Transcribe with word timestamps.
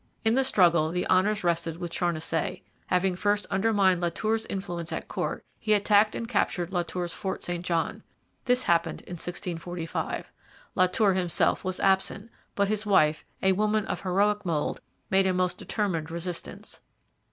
In 0.25 0.33
the 0.33 0.43
struggle 0.43 0.89
the 0.89 1.07
honours 1.11 1.43
rested 1.43 1.77
with 1.77 1.91
Charnisay. 1.91 2.63
Having 2.87 3.17
first 3.17 3.45
undermined 3.51 4.01
La 4.01 4.09
Tour's 4.09 4.47
influence 4.47 4.91
at 4.91 5.07
court, 5.07 5.45
he 5.59 5.73
attacked 5.73 6.15
and 6.15 6.27
captured 6.27 6.73
La 6.73 6.81
Tour's 6.81 7.13
Fort 7.13 7.43
St 7.43 7.63
John. 7.63 8.01
This 8.45 8.63
happened 8.63 9.01
in 9.01 9.13
1645. 9.13 10.31
La 10.73 10.87
Tour 10.87 11.13
himself 11.13 11.63
was 11.63 11.79
absent; 11.81 12.31
but 12.55 12.67
his 12.67 12.83
wife, 12.83 13.25
a 13.43 13.51
woman 13.51 13.85
of 13.85 14.01
heroic 14.01 14.43
mould, 14.43 14.81
made 15.11 15.27
a 15.27 15.33
most 15.35 15.59
determined 15.59 16.09
resistance. 16.09 16.81